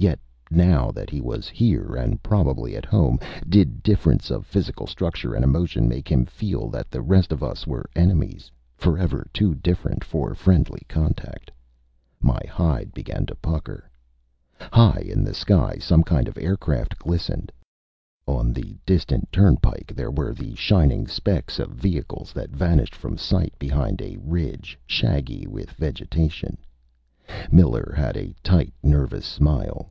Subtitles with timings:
[0.00, 0.18] Yet,
[0.68, 5.42] now that he was here and probably at home, did difference of physical structure and
[5.44, 10.32] emotion make him feel that the rest of us were enemies, forever too different for
[10.34, 11.50] friendly contact?
[12.20, 13.88] My hide began to pucker.
[14.60, 17.50] High in the sky, some kind of aircraft glistened.
[18.26, 23.54] On the distant turnpike there were the shining specks of vehicles that vanished from sight
[23.58, 26.58] behind a ridge shaggy with vegetation.
[27.50, 29.90] Miller had a tight, nervous smile.